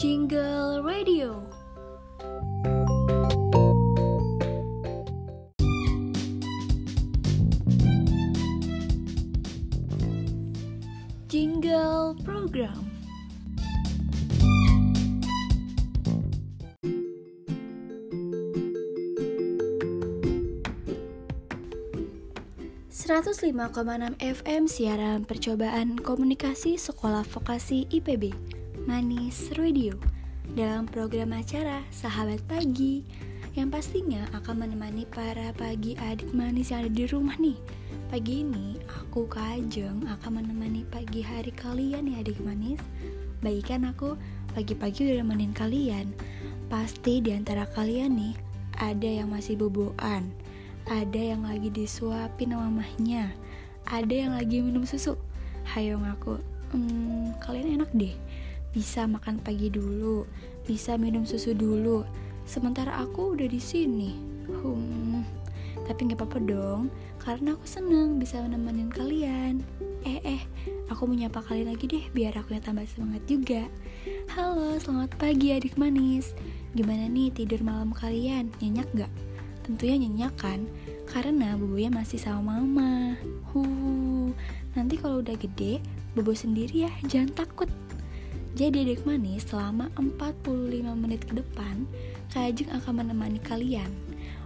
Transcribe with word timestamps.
Jingle 0.00 0.80
Radio. 0.80 1.44
Jingle 11.28 12.16
Program. 12.24 12.80
...105,6 22.88 24.16
FM 24.16 24.64
siaran 24.64 25.28
percobaan 25.28 26.00
komunikasi 26.00 26.80
sekolah 26.80 27.28
vokasi 27.28 27.84
IPB 27.92 28.32
Manis 28.88 29.52
Radio 29.60 29.92
dalam 30.56 30.88
program 30.88 31.36
acara 31.36 31.84
Sahabat 31.92 32.40
Pagi 32.48 33.04
yang 33.52 33.68
pastinya 33.68 34.24
akan 34.32 34.64
menemani 34.64 35.04
para 35.04 35.52
pagi 35.52 36.00
adik 36.00 36.32
manis 36.32 36.72
yang 36.72 36.88
ada 36.88 36.92
di 36.96 37.04
rumah 37.04 37.36
nih. 37.36 37.60
Pagi 38.08 38.40
ini 38.40 38.80
aku 38.88 39.28
Kajeng 39.28 40.08
akan 40.08 40.30
menemani 40.32 40.88
pagi 40.88 41.20
hari 41.20 41.52
kalian 41.52 42.08
ya 42.08 42.24
adik 42.24 42.40
manis. 42.40 42.80
Baikkan 43.44 43.84
aku 43.84 44.16
pagi-pagi 44.56 45.12
udah 45.12 45.28
nemenin 45.28 45.52
kalian. 45.52 46.16
Pasti 46.72 47.20
di 47.20 47.36
antara 47.36 47.68
kalian 47.68 48.16
nih 48.16 48.34
ada 48.80 49.08
yang 49.12 49.28
masih 49.28 49.60
boboan, 49.60 50.32
ada 50.88 51.20
yang 51.20 51.44
lagi 51.44 51.68
disuapin 51.68 52.56
sama 52.56 52.72
mamahnya, 52.72 53.28
ada 53.84 54.14
yang 54.14 54.32
lagi 54.32 54.64
minum 54.64 54.88
susu. 54.88 55.20
Hayo 55.68 56.00
ngaku, 56.00 56.40
hmm, 56.72 57.36
kalian 57.44 57.76
enak 57.76 57.92
deh 57.92 58.16
bisa 58.70 59.02
makan 59.06 59.42
pagi 59.42 59.66
dulu, 59.66 60.26
bisa 60.62 60.94
minum 60.94 61.26
susu 61.26 61.54
dulu. 61.54 62.06
Sementara 62.46 63.02
aku 63.02 63.34
udah 63.34 63.48
di 63.50 63.58
sini. 63.58 64.14
Hmm, 64.50 65.26
tapi 65.86 66.10
nggak 66.10 66.22
apa-apa 66.22 66.38
dong, 66.42 66.82
karena 67.18 67.54
aku 67.54 67.66
seneng 67.66 68.18
bisa 68.22 68.42
menemenin 68.42 68.90
kalian. 68.90 69.62
Eh 70.06 70.22
eh, 70.22 70.42
aku 70.86 71.06
menyapa 71.06 71.42
kalian 71.42 71.74
lagi 71.74 71.86
deh 71.90 72.04
biar 72.14 72.34
aku 72.38 72.54
yang 72.54 72.64
tambah 72.64 72.86
semangat 72.86 73.22
juga. 73.26 73.62
Halo, 74.34 74.78
selamat 74.78 75.18
pagi 75.18 75.50
adik 75.50 75.74
manis. 75.74 76.34
Gimana 76.74 77.10
nih 77.10 77.34
tidur 77.34 77.60
malam 77.66 77.90
kalian? 77.90 78.54
Nyenyak 78.62 78.86
gak? 78.94 79.12
Tentunya 79.66 80.06
nyenyak 80.06 80.34
kan? 80.38 80.66
Karena 81.10 81.58
bubunya 81.58 81.90
masih 81.90 82.22
sama 82.22 82.62
mama. 82.62 83.18
Huh, 83.50 84.30
nanti 84.78 84.94
kalau 84.94 85.18
udah 85.18 85.34
gede, 85.34 85.82
bobo 86.14 86.30
sendiri 86.34 86.86
ya, 86.86 86.92
jangan 87.10 87.34
takut. 87.34 87.70
Jadi 88.60 88.92
adik 88.92 89.08
manis 89.08 89.48
selama 89.48 89.88
45 89.96 90.44
menit 90.92 91.24
ke 91.24 91.32
depan 91.32 91.88
Kak 92.28 92.60
akan 92.60 92.92
menemani 93.00 93.40
kalian. 93.40 93.88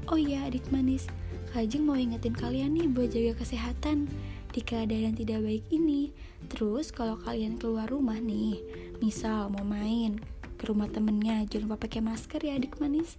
Oh 0.07 0.15
iya 0.15 0.47
adik 0.47 0.71
manis 0.71 1.11
Kak 1.51 1.75
mau 1.83 1.99
ingetin 1.99 2.31
kalian 2.31 2.79
nih 2.79 2.87
buat 2.87 3.11
jaga 3.11 3.43
kesehatan 3.43 4.07
Di 4.55 4.63
keadaan 4.63 5.19
tidak 5.19 5.43
baik 5.43 5.67
ini. 5.75 6.15
Terus 6.47 6.95
kalau 6.95 7.19
kalian 7.27 7.59
keluar 7.59 7.91
rumah 7.91 8.15
nih 8.23 8.63
Misal 9.03 9.51
mau 9.51 9.67
main 9.67 10.23
ke 10.63 10.71
rumah 10.71 10.87
temennya 10.87 11.43
Jangan 11.51 11.75
lupa 11.75 11.91
pakai 11.91 11.99
masker 11.99 12.39
ya 12.39 12.55
adik 12.55 12.79
manis. 12.79 13.19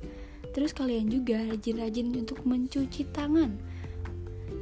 Terus 0.55 0.71
kalian 0.71 1.11
juga 1.11 1.43
rajin-rajin 1.43 2.15
untuk 2.15 2.39
mencuci 2.47 3.03
tangan. 3.11 3.59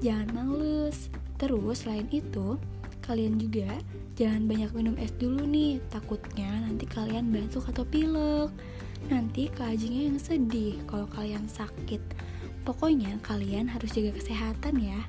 Jangan 0.01 0.33
males. 0.33 1.13
Terus 1.37 1.85
selain 1.85 2.09
itu 2.09 2.57
Kalian 3.03 3.35
juga 3.35 3.67
jangan 4.15 4.47
banyak 4.47 4.71
minum 4.71 4.95
es 4.95 5.11
dulu 5.19 5.43
nih. 5.43 5.83
Takutnya 5.91 6.63
nanti 6.63 6.87
kalian 6.87 7.35
batuk 7.35 7.67
atau 7.67 7.83
pilek. 7.83 8.49
Nanti 9.11 9.51
kajingnya 9.51 10.15
yang 10.15 10.19
sedih 10.19 10.79
kalau 10.87 11.05
kalian 11.11 11.45
sakit. 11.51 11.99
Pokoknya 12.63 13.19
kalian 13.19 13.67
harus 13.67 13.91
jaga 13.91 14.15
kesehatan 14.15 14.79
ya 14.79 15.03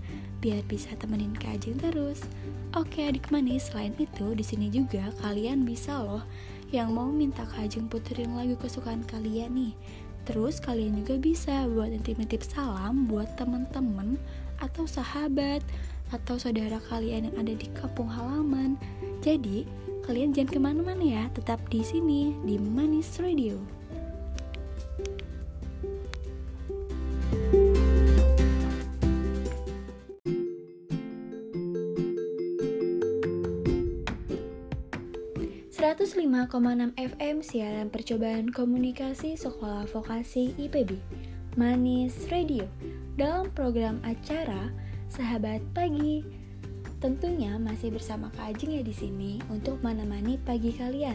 Biar 0.44 0.60
bisa 0.68 0.92
temenin 1.00 1.32
kajing 1.32 1.80
terus. 1.80 2.20
Oke 2.76 3.08
adik 3.08 3.32
manis, 3.32 3.72
selain 3.72 3.96
itu 3.96 4.36
di 4.36 4.44
sini 4.44 4.68
juga 4.68 5.08
kalian 5.24 5.64
bisa 5.64 5.96
loh 6.02 6.20
yang 6.68 6.92
mau 6.92 7.08
minta 7.08 7.48
kajeng 7.48 7.88
puterin 7.88 8.36
lagu 8.36 8.52
kesukaan 8.60 9.06
kalian 9.08 9.56
nih. 9.56 9.72
Terus 10.28 10.60
kalian 10.60 11.00
juga 11.00 11.16
bisa 11.16 11.64
buat 11.64 11.88
nitip-nitip 11.88 12.44
salam 12.44 13.08
buat 13.08 13.40
temen-temen 13.40 14.20
atau 14.60 14.84
sahabat 14.84 15.64
atau 16.12 16.36
saudara 16.36 16.82
kalian 16.90 17.30
yang 17.30 17.36
ada 17.40 17.54
di 17.56 17.68
kampung 17.72 18.10
halaman. 18.10 18.76
Jadi, 19.24 19.64
kalian 20.04 20.36
jangan 20.36 20.52
ke 20.52 20.60
mana-mana 20.60 21.04
ya, 21.04 21.24
tetap 21.32 21.62
di 21.72 21.80
sini 21.80 22.36
di 22.44 22.60
Manis 22.60 23.16
Radio. 23.22 23.56
...105,6 35.84 36.96
FM 36.96 37.36
siaran 37.44 37.88
percobaan 37.92 38.50
komunikasi 38.50 39.36
sekolah 39.36 39.86
vokasi 39.88 40.56
IPB 40.56 40.96
Manis 41.54 42.26
Radio 42.34 42.66
Dalam 43.14 43.46
program 43.54 44.02
acara 44.02 44.74
sahabat 45.14 45.62
pagi. 45.70 46.26
Tentunya 46.98 47.54
masih 47.54 47.94
bersama 47.94 48.34
Kak 48.34 48.58
Ajeng 48.58 48.74
ya 48.74 48.82
di 48.82 48.90
sini 48.90 49.38
untuk 49.46 49.78
menemani 49.78 50.42
pagi 50.42 50.74
kalian. 50.74 51.14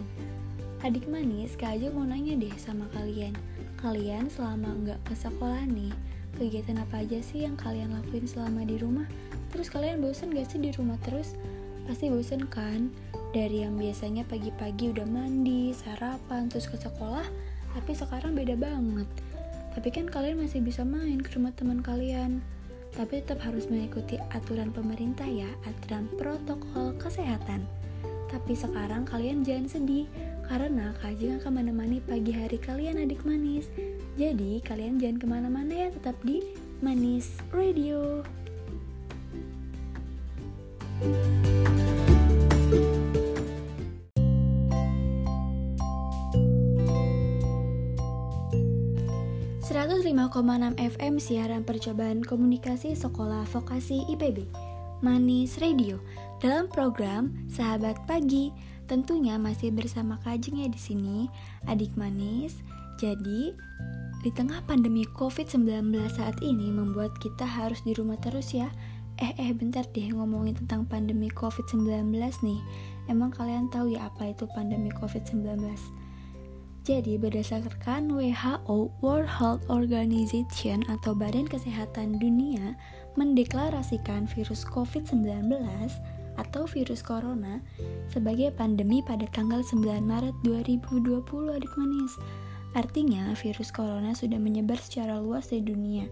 Adik 0.88 1.12
manis, 1.12 1.60
Kak 1.60 1.76
Ajeng 1.76 2.00
mau 2.00 2.08
nanya 2.08 2.40
deh 2.40 2.56
sama 2.56 2.88
kalian. 2.96 3.36
Kalian 3.76 4.32
selama 4.32 4.72
nggak 4.72 5.04
ke 5.04 5.20
sekolah 5.20 5.68
nih, 5.68 5.92
kegiatan 6.40 6.80
apa 6.80 7.04
aja 7.04 7.20
sih 7.20 7.44
yang 7.44 7.60
kalian 7.60 7.92
lakuin 7.92 8.24
selama 8.24 8.64
di 8.64 8.80
rumah? 8.80 9.04
Terus 9.52 9.68
kalian 9.68 10.00
bosen 10.00 10.32
gak 10.32 10.48
sih 10.48 10.64
di 10.64 10.72
rumah 10.80 10.96
terus? 11.04 11.36
Pasti 11.84 12.08
bosen 12.08 12.48
kan? 12.48 12.88
Dari 13.36 13.68
yang 13.68 13.76
biasanya 13.76 14.24
pagi-pagi 14.32 14.96
udah 14.96 15.08
mandi, 15.12 15.76
sarapan, 15.76 16.48
terus 16.48 16.72
ke 16.72 16.80
sekolah, 16.80 17.28
tapi 17.76 17.92
sekarang 17.92 18.32
beda 18.32 18.56
banget. 18.56 19.12
Tapi 19.76 19.90
kan 19.92 20.08
kalian 20.08 20.40
masih 20.40 20.64
bisa 20.64 20.88
main 20.88 21.20
ke 21.20 21.36
rumah 21.36 21.52
teman 21.52 21.84
kalian 21.84 22.40
tapi 22.96 23.22
tetap 23.22 23.42
harus 23.46 23.68
mengikuti 23.68 24.18
aturan 24.32 24.74
pemerintah 24.74 25.28
ya, 25.28 25.50
aturan 25.66 26.10
protokol 26.18 26.96
kesehatan. 26.98 27.66
Tapi 28.30 28.54
sekarang 28.54 29.10
kalian 29.10 29.42
jangan 29.42 29.68
sedih, 29.70 30.06
karena 30.46 30.94
Kajeng 31.02 31.42
akan 31.42 31.62
menemani 31.62 32.02
pagi 32.02 32.34
hari 32.34 32.58
kalian 32.58 33.02
adik 33.02 33.22
manis. 33.26 33.70
Jadi 34.18 34.62
kalian 34.62 34.98
jangan 35.02 35.18
ke 35.18 35.26
mana-mana 35.30 35.74
ya, 35.74 35.90
tetap 35.94 36.18
di 36.22 36.42
Manis 36.82 37.38
Radio. 37.52 38.26
105,6 50.10 50.74
FM 50.98 51.22
siaran 51.22 51.62
percobaan 51.62 52.26
komunikasi 52.26 52.98
sekolah 52.98 53.46
vokasi 53.46 54.10
IPB. 54.10 54.42
Manis 55.06 55.62
Radio 55.62 56.02
dalam 56.42 56.66
program 56.66 57.30
Sahabat 57.46 57.94
Pagi. 58.10 58.50
Tentunya 58.90 59.38
masih 59.38 59.70
bersama 59.70 60.18
Kajeng 60.26 60.66
ya 60.66 60.70
di 60.74 60.82
sini, 60.82 61.30
adik 61.70 61.94
manis. 61.94 62.58
Jadi, 62.98 63.54
di 64.26 64.34
tengah 64.34 64.66
pandemi 64.66 65.06
COVID-19 65.14 65.94
saat 66.10 66.42
ini 66.42 66.74
membuat 66.74 67.14
kita 67.22 67.46
harus 67.46 67.78
di 67.86 67.94
rumah 67.94 68.18
terus 68.18 68.50
ya. 68.50 68.74
Eh 69.22 69.38
eh 69.38 69.54
bentar 69.54 69.86
deh 69.94 70.10
ngomongin 70.10 70.58
tentang 70.58 70.90
pandemi 70.90 71.30
COVID-19 71.30 71.86
nih. 72.18 72.62
Emang 73.14 73.30
kalian 73.30 73.70
tahu 73.70 73.94
ya 73.94 74.10
apa 74.10 74.34
itu 74.34 74.50
pandemi 74.58 74.90
COVID-19? 74.90 75.70
Jadi 76.90 77.22
berdasarkan 77.22 78.10
WHO 78.10 78.90
World 79.06 79.30
Health 79.30 79.62
Organization 79.70 80.82
atau 80.90 81.14
Badan 81.14 81.46
Kesehatan 81.46 82.18
Dunia 82.18 82.74
mendeklarasikan 83.14 84.26
virus 84.26 84.66
COVID-19 84.66 85.54
atau 86.42 86.66
virus 86.66 87.06
corona 87.06 87.62
sebagai 88.10 88.50
pandemi 88.58 89.06
pada 89.06 89.30
tanggal 89.30 89.62
9 89.62 89.86
Maret 90.02 90.34
2020 90.42 91.22
adik 91.54 91.74
manis. 91.78 92.18
Artinya 92.74 93.38
virus 93.38 93.70
corona 93.70 94.18
sudah 94.18 94.42
menyebar 94.42 94.82
secara 94.82 95.22
luas 95.22 95.54
di 95.54 95.62
dunia. 95.62 96.10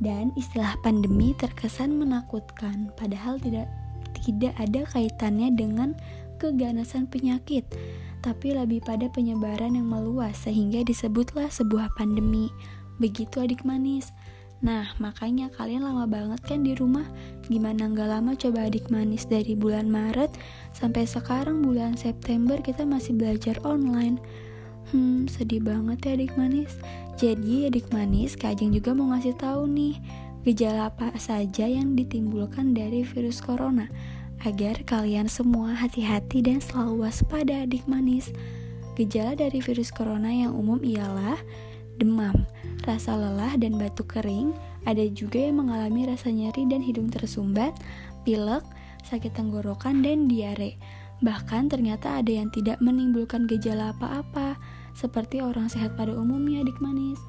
Dan 0.00 0.32
istilah 0.40 0.80
pandemi 0.80 1.36
terkesan 1.36 1.92
menakutkan 1.92 2.88
padahal 2.96 3.36
tidak 3.36 3.68
tidak 4.16 4.56
ada 4.56 4.88
kaitannya 4.88 5.52
dengan 5.52 5.92
keganasan 6.40 7.04
penyakit 7.04 7.68
tapi 8.26 8.50
lebih 8.50 8.82
pada 8.82 9.06
penyebaran 9.06 9.78
yang 9.78 9.86
meluas 9.86 10.34
sehingga 10.42 10.82
disebutlah 10.82 11.46
sebuah 11.46 11.94
pandemi. 11.94 12.50
Begitu 12.98 13.38
adik 13.38 13.62
manis. 13.62 14.10
Nah, 14.66 14.90
makanya 14.98 15.46
kalian 15.54 15.86
lama 15.86 16.10
banget 16.10 16.42
kan 16.42 16.66
di 16.66 16.74
rumah? 16.74 17.06
Gimana 17.46 17.86
nggak 17.86 18.08
lama 18.10 18.34
coba 18.34 18.66
adik 18.66 18.90
manis 18.90 19.30
dari 19.30 19.54
bulan 19.54 19.86
Maret 19.86 20.34
sampai 20.74 21.06
sekarang 21.06 21.62
bulan 21.62 21.94
September 21.94 22.58
kita 22.58 22.82
masih 22.82 23.14
belajar 23.14 23.62
online. 23.62 24.18
Hmm, 24.90 25.30
sedih 25.30 25.62
banget 25.62 26.02
ya 26.02 26.10
adik 26.18 26.34
manis. 26.34 26.74
Jadi 27.14 27.70
adik 27.70 27.94
manis, 27.94 28.34
Kak 28.34 28.58
Ajeng 28.58 28.74
juga 28.74 28.90
mau 28.90 29.14
ngasih 29.14 29.38
tahu 29.38 29.70
nih 29.70 29.94
gejala 30.42 30.90
apa 30.90 31.14
saja 31.18 31.66
yang 31.66 31.94
ditimbulkan 31.94 32.70
dari 32.74 33.02
virus 33.02 33.42
corona 33.42 33.90
agar 34.44 34.82
kalian 34.84 35.30
semua 35.30 35.72
hati-hati 35.72 36.44
dan 36.44 36.60
selalu 36.60 37.08
waspada 37.08 37.64
adik 37.64 37.86
manis. 37.88 38.34
Gejala 38.96 39.36
dari 39.36 39.60
virus 39.60 39.92
corona 39.92 40.28
yang 40.32 40.56
umum 40.56 40.80
ialah 40.80 41.36
demam, 41.96 42.44
rasa 42.84 43.16
lelah 43.16 43.56
dan 43.56 43.76
batuk 43.80 44.12
kering, 44.16 44.52
ada 44.84 45.04
juga 45.12 45.40
yang 45.40 45.64
mengalami 45.64 46.08
rasa 46.08 46.28
nyeri 46.28 46.68
dan 46.68 46.84
hidung 46.84 47.08
tersumbat, 47.08 47.72
pilek, 48.24 48.64
sakit 49.04 49.32
tenggorokan, 49.32 50.04
dan 50.04 50.28
diare. 50.28 50.76
Bahkan 51.24 51.72
ternyata 51.72 52.20
ada 52.20 52.28
yang 52.28 52.52
tidak 52.52 52.76
menimbulkan 52.84 53.48
gejala 53.48 53.96
apa-apa, 53.96 54.60
seperti 54.92 55.40
orang 55.40 55.68
sehat 55.68 55.96
pada 55.96 56.12
umumnya 56.12 56.64
adik 56.64 56.76
manis. 56.80 57.20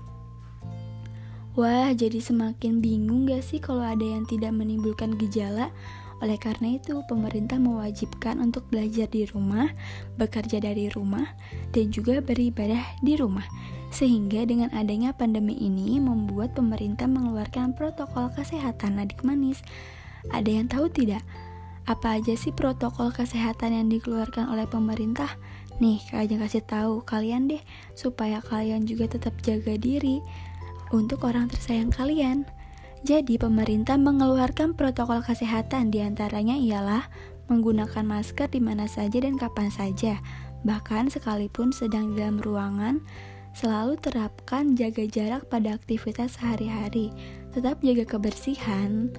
Wah, 1.58 1.90
jadi 1.90 2.22
semakin 2.22 2.86
bingung 2.86 3.26
gak 3.26 3.42
sih 3.42 3.58
kalau 3.58 3.82
ada 3.82 4.06
yang 4.06 4.30
tidak 4.30 4.54
menimbulkan 4.54 5.18
gejala? 5.18 5.74
Oleh 6.18 6.42
karena 6.42 6.82
itu, 6.82 7.06
pemerintah 7.06 7.62
mewajibkan 7.62 8.42
untuk 8.42 8.66
belajar 8.74 9.06
di 9.06 9.30
rumah, 9.30 9.70
bekerja 10.18 10.58
dari 10.58 10.90
rumah, 10.90 11.38
dan 11.70 11.94
juga 11.94 12.26
beribadah 12.26 12.82
di 13.06 13.14
rumah. 13.14 13.46
Sehingga 13.94 14.44
dengan 14.50 14.74
adanya 14.74 15.14
pandemi 15.14 15.54
ini 15.56 16.02
membuat 16.02 16.58
pemerintah 16.58 17.06
mengeluarkan 17.06 17.78
protokol 17.78 18.34
kesehatan 18.34 18.98
adik 18.98 19.22
manis. 19.22 19.62
Ada 20.34 20.50
yang 20.50 20.68
tahu 20.68 20.90
tidak? 20.90 21.22
Apa 21.88 22.20
aja 22.20 22.36
sih 22.36 22.52
protokol 22.52 23.16
kesehatan 23.16 23.72
yang 23.72 23.88
dikeluarkan 23.88 24.52
oleh 24.52 24.68
pemerintah? 24.68 25.40
Nih, 25.78 26.02
Ajeng 26.12 26.42
kasih 26.42 26.66
tahu 26.66 27.06
kalian 27.06 27.48
deh, 27.48 27.62
supaya 27.94 28.42
kalian 28.42 28.90
juga 28.90 29.08
tetap 29.08 29.38
jaga 29.46 29.78
diri 29.78 30.20
untuk 30.90 31.24
orang 31.24 31.48
tersayang 31.48 31.94
kalian. 31.94 32.50
Jadi, 33.06 33.38
pemerintah 33.38 34.00
mengeluarkan 34.00 34.74
protokol 34.74 35.22
kesehatan 35.22 35.94
di 35.94 36.02
antaranya 36.02 36.58
ialah 36.58 37.06
menggunakan 37.48 38.04
masker 38.04 38.52
di 38.52 38.60
mana 38.60 38.90
saja 38.90 39.22
dan 39.24 39.38
kapan 39.38 39.70
saja, 39.70 40.20
bahkan 40.68 41.08
sekalipun 41.08 41.72
sedang 41.72 42.18
dalam 42.18 42.42
ruangan, 42.42 43.00
selalu 43.58 43.98
terapkan 43.98 44.78
jaga 44.78 45.06
jarak 45.10 45.50
pada 45.50 45.74
aktivitas 45.74 46.38
sehari-hari, 46.38 47.10
tetap 47.56 47.80
jaga 47.82 48.06
kebersihan, 48.06 49.10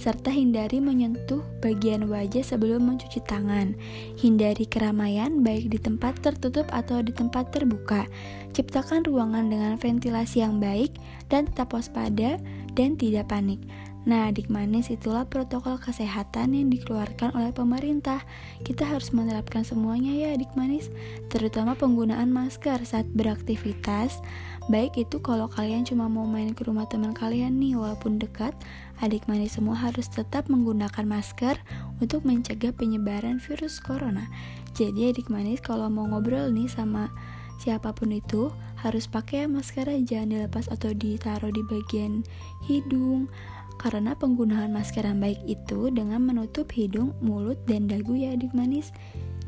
serta 0.00 0.32
hindari 0.32 0.80
menyentuh 0.80 1.44
bagian 1.60 2.08
wajah 2.08 2.42
sebelum 2.42 2.88
mencuci 2.88 3.20
tangan. 3.22 3.76
Hindari 4.16 4.64
keramaian 4.64 5.44
baik 5.44 5.70
di 5.70 5.78
tempat 5.78 6.18
tertutup 6.24 6.66
atau 6.72 7.04
di 7.04 7.12
tempat 7.12 7.52
terbuka. 7.52 8.08
Ciptakan 8.56 9.04
ruangan 9.06 9.46
dengan 9.52 9.78
ventilasi 9.78 10.42
yang 10.42 10.58
baik 10.58 10.96
dan 11.28 11.46
tetap 11.46 11.70
waspada 11.76 12.40
dan 12.76 12.96
tidak 12.96 13.30
panik. 13.32 13.60
Nah, 14.02 14.34
adik 14.34 14.50
manis 14.50 14.90
itulah 14.90 15.22
protokol 15.22 15.78
kesehatan 15.78 16.58
yang 16.58 16.74
dikeluarkan 16.74 17.38
oleh 17.38 17.54
pemerintah. 17.54 18.18
Kita 18.66 18.82
harus 18.82 19.14
menerapkan 19.14 19.62
semuanya 19.62 20.10
ya 20.10 20.34
adik 20.34 20.50
manis, 20.58 20.90
terutama 21.30 21.78
penggunaan 21.78 22.26
masker 22.34 22.82
saat 22.82 23.06
beraktivitas. 23.14 24.18
Baik 24.66 25.06
itu 25.06 25.22
kalau 25.22 25.46
kalian 25.46 25.86
cuma 25.86 26.10
mau 26.10 26.26
main 26.26 26.50
ke 26.50 26.66
rumah 26.66 26.90
teman 26.90 27.14
kalian 27.14 27.62
nih 27.62 27.78
walaupun 27.78 28.18
dekat, 28.18 28.50
adik 28.98 29.22
manis 29.30 29.54
semua 29.54 29.78
harus 29.78 30.10
tetap 30.10 30.50
menggunakan 30.50 31.06
masker 31.06 31.54
untuk 32.02 32.26
mencegah 32.26 32.74
penyebaran 32.74 33.38
virus 33.38 33.78
corona. 33.78 34.26
Jadi 34.74 35.14
adik 35.14 35.30
manis 35.30 35.62
kalau 35.62 35.86
mau 35.86 36.10
ngobrol 36.10 36.50
nih 36.50 36.66
sama 36.66 37.06
siapa 37.62 37.94
pun 37.94 38.10
itu 38.10 38.50
harus 38.82 39.06
pakai 39.06 39.46
masker 39.46 39.86
jangan 40.02 40.34
dilepas 40.34 40.66
atau 40.66 40.90
ditaruh 40.90 41.54
di 41.54 41.62
bagian 41.70 42.26
hidung. 42.66 43.30
Karena 43.80 44.14
penggunaan 44.14 44.70
masker 44.70 45.02
yang 45.02 45.18
baik 45.18 45.42
itu 45.46 45.90
dengan 45.90 46.22
menutup 46.22 46.70
hidung, 46.70 47.18
mulut, 47.18 47.58
dan 47.66 47.90
dagu 47.90 48.14
ya 48.14 48.34
adik 48.36 48.54
manis. 48.54 48.94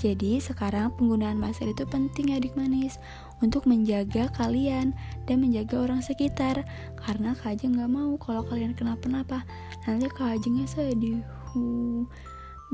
Jadi 0.02 0.42
sekarang 0.42 0.90
penggunaan 0.98 1.38
masker 1.38 1.70
itu 1.70 1.86
penting 1.86 2.34
ya 2.34 2.42
adik 2.42 2.58
manis 2.58 2.98
untuk 3.46 3.62
menjaga 3.70 4.26
kalian 4.34 4.90
dan 5.30 5.38
menjaga 5.38 5.86
orang 5.86 6.02
sekitar. 6.02 6.66
Karena 6.98 7.38
Kak 7.38 7.54
Ajeng 7.54 7.78
gak 7.78 7.90
mau 7.90 8.18
kalau 8.18 8.42
kalian 8.42 8.74
kenapa-napa. 8.74 9.46
Nanti 9.86 10.10
Kak 10.10 10.42
Ajengnya 10.42 10.66
sedih. 10.66 11.22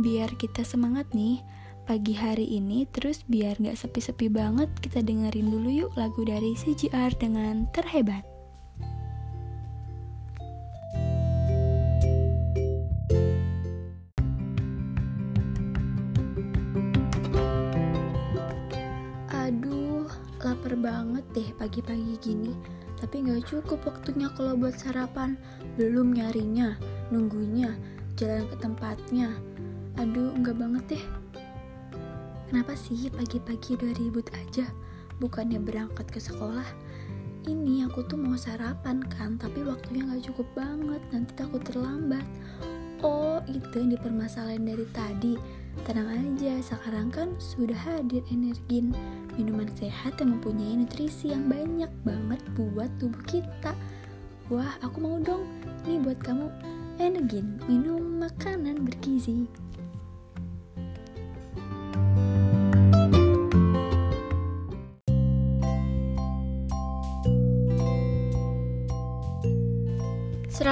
Biar 0.01 0.33
kita 0.41 0.65
semangat 0.65 1.13
nih 1.13 1.45
pagi 1.89 2.13
hari 2.13 2.45
ini 2.45 2.85
terus 2.91 3.25
biar 3.25 3.57
gak 3.61 3.79
sepi-sepi 3.79 4.29
banget 4.29 4.69
kita 4.81 5.01
dengerin 5.01 5.49
dulu 5.49 5.69
yuk 5.69 5.93
lagu 5.97 6.23
dari 6.27 6.53
CGR 6.57 7.13
dengan 7.17 7.69
terhebat. 7.73 8.25
Aduh, 19.31 20.07
lapar 20.45 20.75
banget 20.79 21.25
deh 21.33 21.49
pagi-pagi 21.57 22.15
gini. 22.21 22.53
Tapi 23.01 23.25
gak 23.25 23.49
cukup 23.49 23.81
waktunya 23.89 24.29
kalau 24.37 24.55
buat 24.55 24.77
sarapan. 24.77 25.41
Belum 25.81 26.13
nyarinya, 26.13 26.77
nunggunya, 27.09 27.73
jalan 28.21 28.45
ke 28.47 28.57
tempatnya. 28.61 29.33
Aduh, 29.99 30.37
enggak 30.37 30.61
banget 30.61 30.85
deh 30.97 31.05
Kenapa 32.51 32.75
sih 32.75 33.07
pagi-pagi 33.15 33.79
udah 33.79 33.95
ribut 33.95 34.27
aja? 34.35 34.67
Bukannya 35.23 35.63
berangkat 35.63 36.11
ke 36.11 36.19
sekolah? 36.19 36.67
Ini 37.47 37.87
aku 37.87 38.03
tuh 38.11 38.19
mau 38.19 38.35
sarapan 38.35 39.07
kan, 39.07 39.39
tapi 39.39 39.63
waktunya 39.63 40.03
gak 40.11 40.27
cukup 40.27 40.51
banget, 40.59 40.99
nanti 41.15 41.31
takut 41.39 41.63
terlambat. 41.63 42.27
Oh, 43.07 43.39
itu 43.47 43.71
yang 43.79 43.95
dipermasalahin 43.95 44.67
dari 44.67 44.83
tadi. 44.91 45.39
Tenang 45.87 46.11
aja, 46.11 46.59
sekarang 46.59 47.15
kan 47.15 47.39
sudah 47.39 47.79
hadir 47.79 48.27
energin 48.35 48.99
minuman 49.39 49.71
sehat 49.79 50.19
yang 50.19 50.35
mempunyai 50.43 50.75
nutrisi 50.75 51.31
yang 51.31 51.47
banyak 51.47 51.95
banget 52.03 52.43
buat 52.59 52.91
tubuh 52.99 53.23
kita. 53.31 53.79
Wah, 54.51 54.75
aku 54.83 54.99
mau 54.99 55.23
dong. 55.23 55.47
Nih 55.87 56.03
buat 56.03 56.19
kamu, 56.19 56.51
Energin, 56.99 57.63
minum 57.71 58.19
makanan 58.19 58.83
bergizi. 58.83 59.47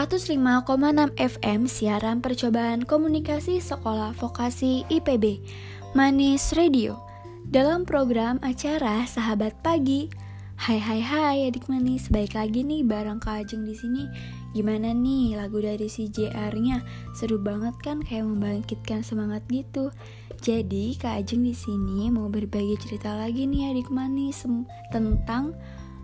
105,6 0.09 1.21
FM 1.21 1.69
siaran 1.69 2.25
percobaan 2.25 2.81
komunikasi 2.81 3.61
sekolah 3.61 4.17
vokasi 4.17 4.88
IPB 4.88 5.45
Manis 5.93 6.57
Radio 6.57 6.97
dalam 7.45 7.85
program 7.85 8.41
acara 8.41 9.05
Sahabat 9.05 9.53
Pagi. 9.61 10.09
Hai 10.57 10.81
hai 10.81 11.05
hai 11.05 11.37
adik 11.53 11.69
manis, 11.69 12.09
baik 12.09 12.33
lagi 12.33 12.65
nih 12.65 12.88
bareng 12.88 13.21
Kak 13.21 13.45
Ajeng 13.45 13.69
di 13.69 13.77
sini. 13.77 14.09
Gimana 14.57 14.97
nih 14.97 15.37
lagu 15.37 15.61
dari 15.61 15.93
si 15.93 16.09
JR-nya? 16.09 16.81
Seru 17.12 17.37
banget 17.37 17.77
kan 17.85 18.00
kayak 18.00 18.33
membangkitkan 18.33 19.05
semangat 19.05 19.45
gitu. 19.53 19.93
Jadi 20.41 20.97
Kak 20.97 21.21
Ajeng 21.21 21.45
di 21.45 21.53
sini 21.53 22.09
mau 22.09 22.33
berbagi 22.33 22.81
cerita 22.81 23.12
lagi 23.12 23.45
nih 23.45 23.77
adik 23.77 23.93
manis 23.93 24.41
tentang 24.88 25.53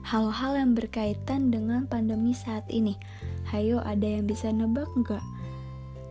hal-hal 0.04 0.52
yang 0.54 0.76
berkaitan 0.76 1.48
dengan 1.48 1.88
pandemi 1.88 2.36
saat 2.36 2.68
ini. 2.68 3.00
Hayo 3.48 3.80
ada 3.80 4.04
yang 4.04 4.28
bisa 4.28 4.52
nebak 4.52 4.86
nggak? 4.92 5.24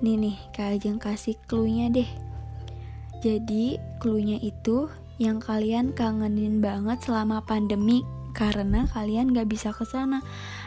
Nih 0.01 0.17
nih, 0.19 0.37
Kak 0.51 0.75
Ajeng 0.81 0.99
kasih 0.99 1.37
clue-nya 1.45 1.87
deh. 1.93 2.09
Jadi, 3.23 3.79
clue-nya 4.03 4.41
itu 4.41 4.91
yang 5.21 5.39
kalian 5.39 5.93
kangenin 5.95 6.59
banget 6.59 6.99
selama 7.05 7.39
pandemi 7.45 8.03
karena 8.33 8.89
kalian 8.91 9.31
gak 9.31 9.47
bisa 9.47 9.71
ke 9.71 9.85
sana. 9.85 10.19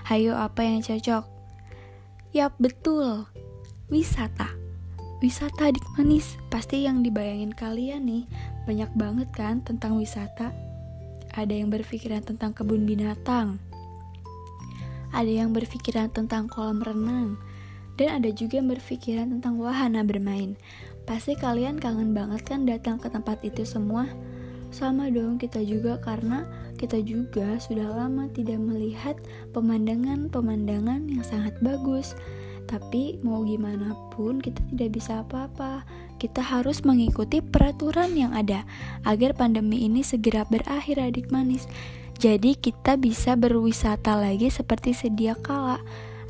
Hayo 0.07 0.39
apa 0.39 0.63
yang 0.63 0.81
cocok? 0.81 1.27
Yap, 2.33 2.55
betul. 2.57 3.27
Wisata. 3.91 4.49
Wisata 5.21 5.69
adik 5.69 5.85
manis. 5.99 6.39
Pasti 6.49 6.87
yang 6.87 7.03
dibayangin 7.03 7.53
kalian 7.53 8.07
nih 8.07 8.25
banyak 8.65 8.91
banget 8.95 9.29
kan 9.35 9.61
tentang 9.67 9.99
wisata. 9.99 10.55
Ada 11.37 11.53
yang 11.53 11.69
berpikiran 11.69 12.25
tentang 12.25 12.57
kebun 12.57 12.89
binatang, 12.89 13.61
ada 15.13 15.29
yang 15.29 15.53
berpikiran 15.53 16.09
tentang 16.09 16.49
kolam 16.49 16.81
renang, 16.81 17.37
dan 18.01 18.21
ada 18.21 18.33
juga 18.33 18.61
yang 18.61 18.73
berpikiran 18.73 19.37
tentang 19.37 19.61
wahana 19.61 20.01
bermain. 20.01 20.57
Pasti 21.05 21.39
kalian 21.39 21.77
kangen 21.77 22.17
banget 22.17 22.45
kan 22.45 22.65
datang 22.65 22.97
ke 22.97 23.13
tempat 23.13 23.41
itu 23.45 23.65
semua? 23.69 24.09
Sama 24.75 25.09
dong 25.09 25.39
kita 25.39 25.63
juga 25.63 25.97
karena 26.03 26.45
kita 26.77 27.01
juga 27.01 27.57
sudah 27.57 27.87
lama 27.87 28.29
tidak 28.37 28.61
melihat 28.61 29.17
pemandangan-pemandangan 29.57 31.09
yang 31.09 31.25
sangat 31.25 31.57
bagus. 31.65 32.13
Tapi 32.67 33.23
mau 33.23 33.47
gimana 33.47 33.95
pun 34.13 34.43
kita 34.43 34.59
tidak 34.75 34.99
bisa 34.99 35.23
apa-apa. 35.23 35.87
Kita 36.17 36.41
harus 36.41 36.81
mengikuti 36.83 37.45
peraturan 37.45 38.17
yang 38.17 38.33
ada 38.33 38.65
agar 39.05 39.37
pandemi 39.37 39.85
ini 39.85 40.01
segera 40.01 40.49
berakhir 40.49 40.97
adik 41.01 41.29
manis. 41.29 41.69
Jadi 42.17 42.57
kita 42.57 42.97
bisa 42.97 43.37
berwisata 43.37 44.17
lagi 44.17 44.49
seperti 44.49 44.97
sedia 44.97 45.37
kala 45.37 45.77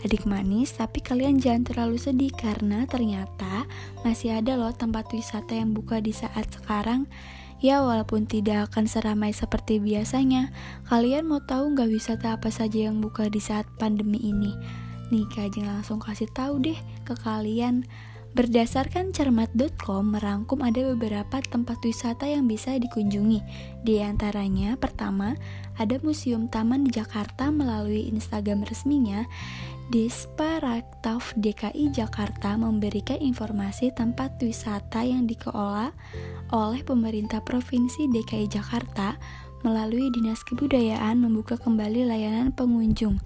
adik 0.02 0.26
manis, 0.26 0.74
tapi 0.74 0.98
kalian 0.98 1.38
jangan 1.38 1.62
terlalu 1.66 1.98
sedih 1.98 2.34
karena 2.34 2.84
ternyata 2.90 3.64
masih 4.02 4.34
ada 4.34 4.58
loh 4.58 4.74
tempat 4.74 5.06
wisata 5.14 5.54
yang 5.54 5.72
buka 5.72 6.02
di 6.02 6.10
saat 6.10 6.50
sekarang. 6.50 7.06
Ya 7.56 7.80
walaupun 7.80 8.28
tidak 8.28 8.68
akan 8.68 8.84
seramai 8.84 9.32
seperti 9.32 9.80
biasanya, 9.80 10.52
kalian 10.92 11.24
mau 11.24 11.40
tahu 11.40 11.72
nggak 11.72 11.88
wisata 11.88 12.36
apa 12.36 12.52
saja 12.52 12.92
yang 12.92 13.00
buka 13.00 13.32
di 13.32 13.40
saat 13.40 13.64
pandemi 13.80 14.20
ini? 14.20 14.52
Nih 15.08 15.24
Kajeng 15.32 15.64
langsung 15.70 16.02
kasih 16.02 16.28
tahu 16.34 16.60
deh 16.60 16.76
ke 17.06 17.14
kalian. 17.16 17.86
Berdasarkan 18.36 19.16
cermat.com 19.16 20.12
merangkum 20.12 20.60
ada 20.60 20.92
beberapa 20.92 21.40
tempat 21.40 21.80
wisata 21.80 22.28
yang 22.28 22.44
bisa 22.44 22.76
dikunjungi. 22.76 23.40
Di 23.80 24.04
antaranya, 24.04 24.76
pertama, 24.76 25.40
ada 25.80 25.96
Museum 26.04 26.44
Taman 26.44 26.84
di 26.84 26.92
Jakarta 26.92 27.48
melalui 27.48 28.12
Instagram 28.12 28.68
resminya. 28.68 29.24
Disparaktav 29.88 31.32
DKI 31.40 31.96
Jakarta 31.96 32.60
memberikan 32.60 33.16
informasi 33.24 33.96
tempat 33.96 34.36
wisata 34.44 35.00
yang 35.00 35.24
dikelola 35.24 35.96
oleh 36.52 36.84
pemerintah 36.84 37.40
Provinsi 37.40 38.04
DKI 38.12 38.52
Jakarta 38.52 39.16
melalui 39.64 40.12
Dinas 40.12 40.44
Kebudayaan 40.44 41.24
membuka 41.24 41.56
kembali 41.56 42.04
layanan 42.04 42.52
pengunjung. 42.52 43.16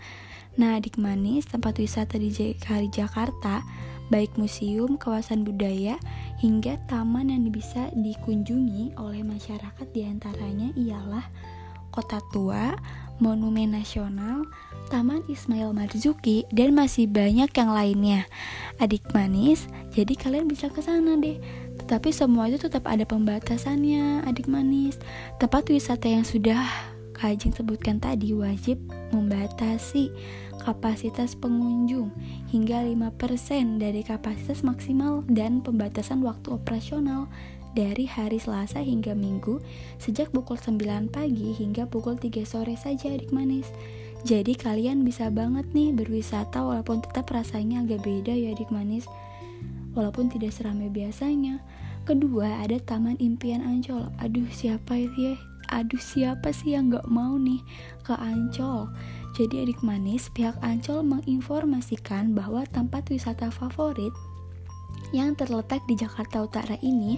Nah, 0.54 0.78
adik 0.78 1.02
manis, 1.02 1.50
tempat 1.50 1.82
wisata 1.82 2.14
di 2.14 2.30
DKI 2.30 2.94
Jakarta 2.94 3.66
baik 4.10 4.34
museum, 4.36 4.98
kawasan 4.98 5.46
budaya, 5.46 5.96
hingga 6.42 6.76
taman 6.90 7.30
yang 7.30 7.48
bisa 7.48 7.88
dikunjungi 7.94 8.98
oleh 8.98 9.22
masyarakat 9.24 9.86
di 9.94 10.02
antaranya 10.04 10.68
ialah 10.76 11.24
Kota 11.90 12.22
Tua, 12.30 12.74
Monumen 13.18 13.74
Nasional, 13.74 14.46
Taman 14.90 15.26
Ismail 15.26 15.74
Marzuki, 15.74 16.46
dan 16.54 16.74
masih 16.74 17.10
banyak 17.10 17.50
yang 17.50 17.70
lainnya. 17.70 18.20
Adik 18.78 19.06
manis, 19.14 19.66
jadi 19.94 20.14
kalian 20.14 20.46
bisa 20.46 20.70
ke 20.70 20.82
sana 20.82 21.18
deh. 21.18 21.38
Tetapi 21.82 22.10
semua 22.14 22.46
itu 22.46 22.62
tetap 22.62 22.86
ada 22.86 23.02
pembatasannya, 23.02 24.26
adik 24.26 24.46
manis. 24.46 24.98
Tempat 25.42 25.66
wisata 25.70 26.06
yang 26.06 26.22
sudah 26.22 26.62
Kajing 27.20 27.52
sebutkan 27.52 28.00
tadi 28.00 28.32
wajib 28.32 28.80
membatasi 29.12 30.08
kapasitas 30.60 31.34
pengunjung 31.36 32.12
hingga 32.52 32.84
5% 32.84 33.80
dari 33.80 34.04
kapasitas 34.04 34.60
maksimal 34.60 35.24
dan 35.28 35.64
pembatasan 35.64 36.20
waktu 36.20 36.54
operasional 36.54 37.26
dari 37.72 38.06
hari 38.06 38.42
Selasa 38.42 38.82
hingga 38.82 39.14
Minggu 39.14 39.62
sejak 40.02 40.34
pukul 40.34 40.58
9 40.58 41.10
pagi 41.10 41.54
hingga 41.54 41.86
pukul 41.86 42.18
3 42.18 42.42
sore 42.42 42.74
saja 42.74 43.10
adik 43.14 43.30
manis. 43.30 43.70
Jadi 44.20 44.52
kalian 44.52 45.00
bisa 45.00 45.32
banget 45.32 45.64
nih 45.72 45.96
berwisata 45.96 46.60
walaupun 46.60 47.00
tetap 47.00 47.30
rasanya 47.32 47.80
agak 47.80 48.04
beda 48.04 48.36
ya 48.36 48.52
adik 48.52 48.68
manis. 48.68 49.08
Walaupun 49.96 50.30
tidak 50.30 50.54
seramai 50.54 50.92
biasanya. 50.92 51.62
Kedua 52.04 52.64
ada 52.64 52.76
Taman 52.80 53.16
Impian 53.20 53.62
Ancol. 53.62 54.08
Aduh 54.18 54.48
siapa 54.50 54.96
itu 54.98 55.32
ya? 55.32 55.36
Aduh 55.70 56.02
siapa 56.02 56.50
sih 56.50 56.74
yang 56.74 56.90
gak 56.90 57.06
mau 57.06 57.38
nih 57.38 57.62
ke 58.02 58.12
Ancol? 58.18 58.90
Jadi 59.40 59.64
adik 59.64 59.80
manis, 59.80 60.28
pihak 60.28 60.60
Ancol 60.60 61.00
menginformasikan 61.00 62.36
bahwa 62.36 62.60
tempat 62.68 63.08
wisata 63.08 63.48
favorit 63.48 64.12
yang 65.16 65.32
terletak 65.32 65.80
di 65.88 65.96
Jakarta 65.96 66.44
Utara 66.44 66.76
ini 66.84 67.16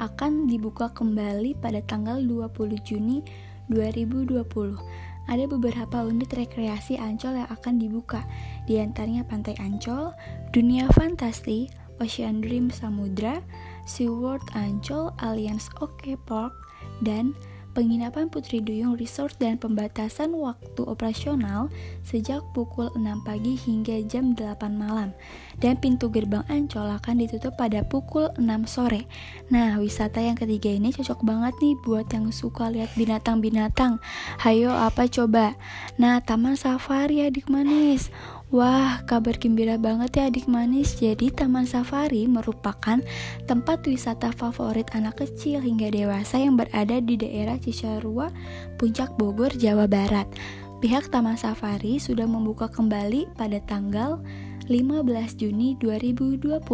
akan 0.00 0.48
dibuka 0.48 0.88
kembali 0.96 1.60
pada 1.60 1.84
tanggal 1.84 2.24
20 2.24 2.72
Juni 2.88 3.20
2020. 3.68 4.48
Ada 5.28 5.44
beberapa 5.44 6.08
unit 6.08 6.32
rekreasi 6.32 6.96
Ancol 6.96 7.44
yang 7.44 7.50
akan 7.52 7.76
dibuka, 7.76 8.24
di 8.64 8.80
antaranya 8.80 9.28
Pantai 9.28 9.52
Ancol, 9.60 10.16
Dunia 10.56 10.88
Fantasi, 10.96 11.68
Ocean 12.00 12.40
Dream 12.40 12.72
Samudra, 12.72 13.44
SeaWorld 13.84 14.56
Ancol, 14.56 15.12
Alliance 15.20 15.68
OK 15.84 16.16
Park, 16.24 16.56
dan 17.04 17.36
penginapan 17.78 18.26
Putri 18.26 18.58
Duyung 18.58 18.98
Resort 18.98 19.38
dan 19.38 19.54
pembatasan 19.54 20.34
waktu 20.34 20.82
operasional 20.82 21.70
sejak 22.02 22.42
pukul 22.50 22.90
6 22.98 23.22
pagi 23.22 23.54
hingga 23.54 24.02
jam 24.10 24.34
8 24.34 24.58
malam. 24.74 25.14
Dan 25.62 25.78
pintu 25.78 26.10
gerbang 26.10 26.42
Ancol 26.50 26.90
akan 26.90 27.22
ditutup 27.22 27.54
pada 27.54 27.86
pukul 27.86 28.34
6 28.34 28.66
sore. 28.66 29.06
Nah, 29.54 29.78
wisata 29.78 30.18
yang 30.18 30.34
ketiga 30.34 30.74
ini 30.74 30.90
cocok 30.90 31.22
banget 31.22 31.54
nih 31.62 31.78
buat 31.86 32.10
yang 32.10 32.34
suka 32.34 32.66
lihat 32.66 32.90
binatang-binatang. 32.98 34.02
Hayo 34.42 34.74
apa 34.74 35.06
coba? 35.06 35.54
Nah, 36.02 36.18
Taman 36.18 36.58
Safari 36.58 37.22
adik 37.22 37.46
manis. 37.46 38.10
Wah, 38.48 39.04
kabar 39.04 39.36
gembira 39.36 39.76
banget 39.76 40.16
ya 40.16 40.32
adik 40.32 40.48
manis. 40.48 40.96
Jadi 40.96 41.28
Taman 41.28 41.68
Safari 41.68 42.24
merupakan 42.24 42.96
tempat 43.44 43.84
wisata 43.84 44.32
favorit 44.32 44.88
anak 44.96 45.20
kecil 45.20 45.60
hingga 45.60 45.92
dewasa 45.92 46.40
yang 46.40 46.56
berada 46.56 46.96
di 46.96 47.20
daerah 47.20 47.60
Cisarua, 47.60 48.32
Puncak 48.80 49.20
Bogor, 49.20 49.52
Jawa 49.52 49.84
Barat. 49.84 50.24
Pihak 50.80 51.12
Taman 51.12 51.36
Safari 51.36 52.00
sudah 52.00 52.24
membuka 52.24 52.72
kembali 52.72 53.28
pada 53.36 53.60
tanggal 53.68 54.16
15 54.64 55.04
Juni 55.36 55.76
2020. 55.76 56.64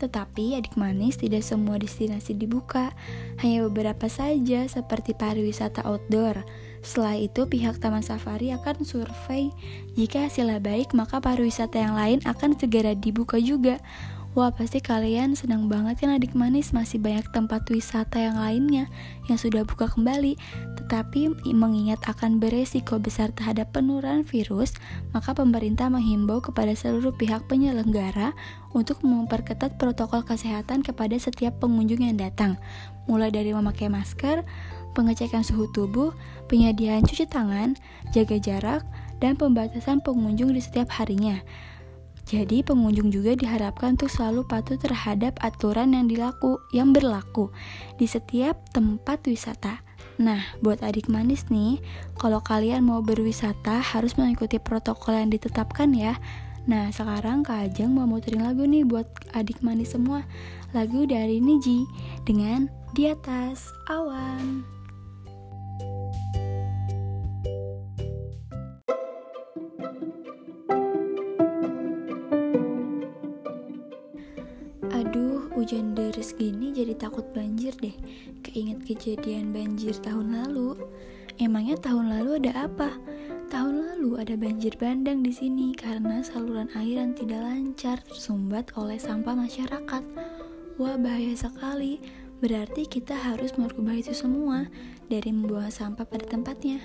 Tetapi 0.00 0.56
adik 0.56 0.80
manis 0.80 1.20
tidak 1.20 1.44
semua 1.44 1.76
destinasi 1.76 2.32
dibuka, 2.40 2.88
hanya 3.44 3.68
beberapa 3.68 4.08
saja 4.08 4.64
seperti 4.64 5.12
pariwisata 5.12 5.84
outdoor. 5.84 6.40
Setelah 6.82 7.14
itu, 7.14 7.46
pihak 7.46 7.78
Taman 7.78 8.02
Safari 8.02 8.50
akan 8.50 8.82
survei. 8.82 9.54
Jika 9.94 10.26
hasilnya 10.26 10.58
baik, 10.58 10.92
maka 10.98 11.22
pariwisata 11.22 11.78
yang 11.78 11.94
lain 11.94 12.18
akan 12.26 12.58
segera 12.58 12.98
dibuka 12.98 13.38
juga. 13.38 13.78
Wah, 14.32 14.48
pasti 14.48 14.80
kalian 14.80 15.36
senang 15.36 15.68
banget 15.68 16.00
kan 16.00 16.16
adik 16.16 16.32
manis 16.32 16.72
masih 16.72 16.96
banyak 16.96 17.28
tempat 17.36 17.68
wisata 17.68 18.16
yang 18.16 18.40
lainnya 18.40 18.88
yang 19.28 19.36
sudah 19.36 19.60
buka 19.60 19.92
kembali. 19.92 20.40
Tetapi 20.80 21.52
mengingat 21.52 22.00
akan 22.08 22.40
beresiko 22.40 22.96
besar 22.96 23.28
terhadap 23.36 23.76
penurunan 23.76 24.24
virus, 24.24 24.72
maka 25.12 25.36
pemerintah 25.36 25.92
menghimbau 25.92 26.40
kepada 26.40 26.72
seluruh 26.72 27.12
pihak 27.12 27.44
penyelenggara 27.44 28.32
untuk 28.72 29.04
memperketat 29.04 29.76
protokol 29.76 30.24
kesehatan 30.24 30.80
kepada 30.80 31.20
setiap 31.20 31.60
pengunjung 31.60 32.00
yang 32.00 32.16
datang. 32.16 32.56
Mulai 33.04 33.28
dari 33.28 33.52
memakai 33.52 33.92
masker, 33.92 34.48
pengecekan 34.92 35.44
suhu 35.44 35.68
tubuh, 35.72 36.12
penyediaan 36.48 37.04
cuci 37.04 37.28
tangan, 37.28 37.76
jaga 38.12 38.36
jarak, 38.38 38.82
dan 39.22 39.38
pembatasan 39.38 40.02
pengunjung 40.02 40.52
di 40.52 40.60
setiap 40.60 40.90
harinya. 40.98 41.40
Jadi 42.22 42.62
pengunjung 42.62 43.10
juga 43.10 43.34
diharapkan 43.34 43.98
untuk 43.98 44.10
selalu 44.10 44.46
patuh 44.46 44.78
terhadap 44.78 45.36
aturan 45.42 45.90
yang 45.90 46.06
dilaku 46.06 46.62
yang 46.70 46.94
berlaku 46.94 47.50
di 47.98 48.06
setiap 48.06 48.62
tempat 48.70 49.26
wisata. 49.26 49.82
Nah, 50.22 50.38
buat 50.62 50.84
adik 50.86 51.10
manis 51.10 51.50
nih, 51.50 51.82
kalau 52.20 52.38
kalian 52.38 52.86
mau 52.86 53.02
berwisata 53.02 53.82
harus 53.82 54.14
mengikuti 54.14 54.62
protokol 54.62 55.18
yang 55.18 55.34
ditetapkan 55.34 55.90
ya. 55.90 56.14
Nah, 56.62 56.94
sekarang 56.94 57.42
Kak 57.42 57.74
Ajeng 57.74 57.90
mau 57.90 58.06
muterin 58.06 58.46
lagu 58.46 58.62
nih 58.62 58.86
buat 58.86 59.08
adik 59.34 59.66
manis 59.66 59.98
semua. 59.98 60.22
Lagu 60.70 61.02
dari 61.10 61.42
Niji 61.42 61.82
dengan 62.22 62.70
Di 62.94 63.10
Atas 63.10 63.66
Awan. 63.90 64.81
Hujan 75.52 75.92
deras 75.92 76.32
gini 76.32 76.72
jadi 76.72 76.96
takut 76.96 77.24
banjir 77.36 77.76
deh. 77.80 77.94
Keinget 78.40 78.84
kejadian 78.88 79.52
banjir 79.52 79.92
tahun 80.00 80.32
lalu. 80.32 80.80
Emangnya 81.40 81.76
tahun 81.80 82.12
lalu 82.12 82.44
ada 82.44 82.68
apa? 82.68 82.96
Tahun 83.52 83.74
lalu 83.84 84.16
ada 84.16 84.34
banjir 84.36 84.76
bandang 84.80 85.20
di 85.20 85.32
sini 85.32 85.76
karena 85.76 86.24
saluran 86.24 86.72
air 86.72 87.00
yang 87.04 87.12
tidak 87.12 87.44
lancar 87.44 88.00
tersumbat 88.04 88.72
oleh 88.80 88.96
sampah 88.96 89.36
masyarakat. 89.36 90.02
Wah 90.80 90.96
bahaya 90.96 91.36
sekali. 91.36 92.00
Berarti 92.42 92.90
kita 92.90 93.14
harus 93.14 93.54
merubah 93.54 93.94
itu 93.94 94.10
semua 94.10 94.66
dari 95.06 95.30
membuang 95.30 95.70
sampah 95.70 96.02
pada 96.02 96.26
tempatnya. 96.26 96.82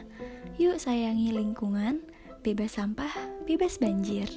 Yuk 0.62 0.78
sayangi 0.78 1.34
lingkungan, 1.34 2.06
bebas 2.46 2.78
sampah, 2.78 3.10
bebas 3.50 3.82
banjir. 3.82 4.30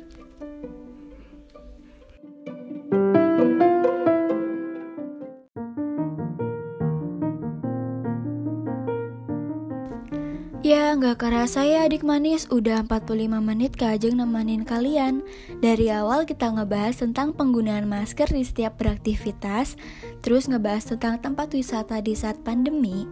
Gak 11.00 11.16
kerasa 11.24 11.64
ya 11.64 11.88
adik 11.88 12.04
manis, 12.04 12.44
udah 12.52 12.84
45 12.84 13.40
menit 13.40 13.72
Kak 13.72 13.96
Ajeng 13.96 14.20
nemenin 14.20 14.68
kalian. 14.68 15.24
Dari 15.64 15.88
awal 15.88 16.28
kita 16.28 16.52
ngebahas 16.52 17.00
tentang 17.00 17.32
penggunaan 17.32 17.88
masker 17.88 18.28
di 18.28 18.44
setiap 18.44 18.76
beraktivitas 18.76 19.80
Terus 20.20 20.52
ngebahas 20.52 20.84
tentang 20.84 21.16
tempat 21.16 21.56
wisata 21.56 22.04
di 22.04 22.12
saat 22.12 22.36
pandemi 22.44 23.08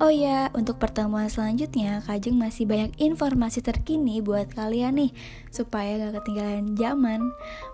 Oh 0.00 0.08
ya, 0.08 0.48
untuk 0.56 0.80
pertemuan 0.80 1.28
selanjutnya 1.28 2.00
Kak 2.08 2.16
Ajeng 2.16 2.40
masih 2.40 2.64
banyak 2.64 2.96
informasi 2.96 3.60
terkini 3.60 4.24
buat 4.24 4.48
kalian 4.56 4.96
nih 4.96 5.12
Supaya 5.52 6.00
gak 6.00 6.24
ketinggalan 6.24 6.72
zaman 6.80 7.20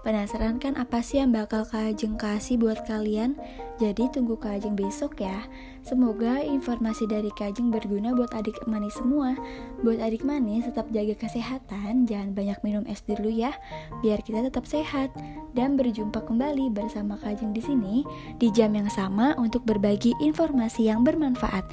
Penasaran 0.03 0.59
kan 0.59 0.75
apa 0.75 0.99
sih 0.99 1.23
yang 1.23 1.31
bakal 1.31 1.63
Kak 1.63 1.95
Ajeng 1.95 2.19
kasih 2.19 2.59
buat 2.59 2.83
kalian? 2.91 3.39
Jadi 3.79 4.11
tunggu 4.11 4.35
Kak 4.35 4.59
Ajeng 4.59 4.75
besok 4.75 5.23
ya 5.23 5.47
Semoga 5.89 6.45
informasi 6.45 7.09
dari 7.09 7.33
Kajeng 7.33 7.73
berguna 7.73 8.13
buat 8.13 8.29
adik 8.37 8.61
manis 8.69 8.93
semua. 9.01 9.33
Buat 9.81 10.05
adik 10.05 10.21
manis 10.21 10.69
tetap 10.69 10.85
jaga 10.93 11.17
kesehatan, 11.17 12.05
jangan 12.05 12.37
banyak 12.37 12.61
minum 12.61 12.85
es 12.85 13.01
dulu 13.09 13.33
ya, 13.33 13.57
biar 14.05 14.21
kita 14.21 14.45
tetap 14.45 14.69
sehat. 14.69 15.09
Dan 15.57 15.81
berjumpa 15.81 16.29
kembali 16.29 16.77
bersama 16.77 17.17
Kajeng 17.17 17.57
di 17.57 17.65
sini 17.65 18.05
di 18.37 18.53
jam 18.53 18.77
yang 18.77 18.93
sama 18.93 19.33
untuk 19.41 19.65
berbagi 19.65 20.13
informasi 20.21 20.93
yang 20.93 21.09
bermanfaat. 21.09 21.65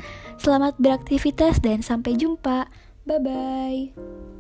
Selamat 0.46 0.78
beraktivitas 0.78 1.58
dan 1.58 1.82
sampai 1.82 2.14
jumpa. 2.22 2.70
Bye 3.10 3.18
bye. 3.18 4.34